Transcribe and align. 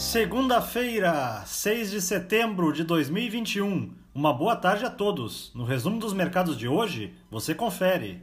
Segunda-feira, 0.00 1.42
6 1.44 1.90
de 1.90 2.00
setembro 2.00 2.72
de 2.72 2.82
2021. 2.84 3.92
Uma 4.14 4.32
boa 4.32 4.56
tarde 4.56 4.86
a 4.86 4.90
todos. 4.90 5.52
No 5.54 5.62
resumo 5.62 5.98
dos 5.98 6.14
mercados 6.14 6.56
de 6.56 6.66
hoje, 6.66 7.12
você 7.30 7.54
confere. 7.54 8.22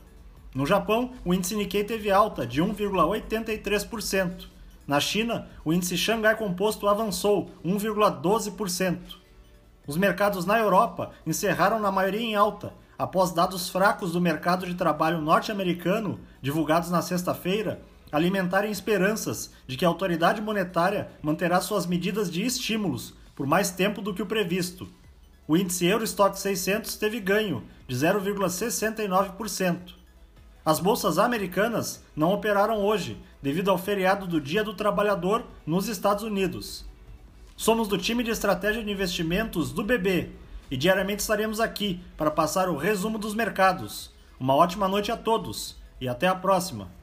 No 0.56 0.66
Japão, 0.66 1.12
o 1.26 1.34
índice 1.34 1.54
Nikkei 1.54 1.84
teve 1.84 2.10
alta 2.10 2.48
de 2.48 2.64
1,83%. 2.64 4.46
Na 4.88 5.02
China, 5.02 5.50
o 5.66 5.74
índice 5.74 5.98
Xangai 5.98 6.38
Composto 6.38 6.88
avançou 6.88 7.52
1,12%. 7.66 9.18
Os 9.86 9.98
mercados 9.98 10.46
na 10.46 10.58
Europa 10.58 11.12
encerraram 11.28 11.82
na 11.82 11.92
maioria 11.92 12.22
em 12.22 12.36
alta, 12.36 12.74
após 12.98 13.34
dados 13.34 13.68
fracos 13.68 14.14
do 14.14 14.22
mercado 14.22 14.66
de 14.66 14.76
trabalho 14.76 15.20
norte-americano, 15.20 16.18
divulgados 16.42 16.90
na 16.90 17.02
sexta-feira, 17.02 17.82
alimentarem 18.12 18.72
esperanças 18.72 19.52
de 19.66 19.78
que 19.78 19.86
a 19.86 19.88
autoridade 19.88 20.42
monetária 20.42 21.10
manterá 21.22 21.62
suas 21.62 21.86
medidas 21.86 22.30
de 22.30 22.46
estímulos 22.46 23.14
por 23.36 23.48
mais 23.48 23.72
tempo 23.72 24.02
do 24.02 24.14
que 24.14 24.22
o 24.22 24.26
previsto. 24.26 24.88
O 25.48 25.58
índice 25.58 25.86
Eurostock 25.86 26.40
600 26.40 26.96
teve 26.98 27.20
ganho 27.20 27.64
de 27.88 27.96
0,69%. 27.96 29.96
As 30.64 30.80
bolsas 30.80 31.18
americanas 31.18 32.04
não 32.16 32.32
operaram 32.32 32.78
hoje, 32.78 33.18
devido 33.42 33.72
ao 33.72 33.78
feriado 33.78 34.28
do 34.28 34.40
Dia 34.40 34.64
do 34.64 34.76
Trabalhador 34.76 35.44
nos 35.66 35.88
Estados 35.88 36.24
Unidos. 36.24 36.86
Somos 37.58 37.88
do 37.88 37.98
time 37.98 38.24
de 38.24 38.32
estratégia 38.32 38.84
de 38.84 38.92
investimentos 38.92 39.72
do 39.72 39.84
BB 39.84 40.32
e 40.70 40.78
diariamente 40.78 41.22
estaremos 41.22 41.60
aqui 41.60 42.00
para 42.16 42.30
passar 42.30 42.70
o 42.70 42.78
resumo 42.78 43.18
dos 43.18 43.34
mercados. 43.34 44.12
Uma 44.40 44.56
ótima 44.56 44.88
noite 44.88 45.12
a 45.12 45.18
todos 45.18 45.78
e 46.00 46.08
até 46.08 46.28
a 46.28 46.36
próxima! 46.36 47.01